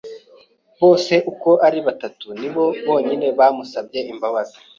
Bose 0.81 1.13
uko 1.31 1.49
ari 1.67 1.79
batatu 1.87 2.27
ni 2.39 2.49
bo 2.53 2.63
bonyine 2.87 3.27
bamusabye 3.39 3.99
imbabazi. 4.11 4.57